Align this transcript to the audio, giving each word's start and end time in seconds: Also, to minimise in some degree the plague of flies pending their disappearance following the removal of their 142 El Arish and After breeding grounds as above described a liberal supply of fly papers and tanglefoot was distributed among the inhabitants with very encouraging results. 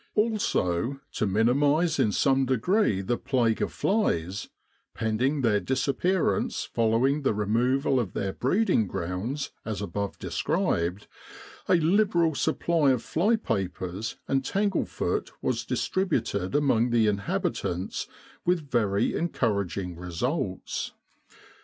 Also, 0.15 0.99
to 1.11 1.27
minimise 1.27 1.99
in 1.99 2.11
some 2.11 2.47
degree 2.47 3.01
the 3.01 3.19
plague 3.19 3.61
of 3.61 3.71
flies 3.71 4.49
pending 4.95 5.41
their 5.41 5.59
disappearance 5.59 6.63
following 6.63 7.21
the 7.21 7.35
removal 7.35 7.99
of 7.99 8.13
their 8.13 8.31
142 8.31 8.51
El 8.51 8.55
Arish 8.55 8.57
and 8.57 8.59
After 8.63 8.65
breeding 8.65 8.87
grounds 9.27 9.51
as 9.63 9.79
above 9.79 10.17
described 10.17 11.05
a 11.69 11.75
liberal 11.75 12.33
supply 12.33 12.89
of 12.89 13.03
fly 13.03 13.35
papers 13.35 14.15
and 14.27 14.43
tanglefoot 14.43 15.33
was 15.39 15.63
distributed 15.63 16.55
among 16.55 16.89
the 16.89 17.05
inhabitants 17.05 18.07
with 18.43 18.71
very 18.71 19.13
encouraging 19.15 19.95
results. 19.95 20.93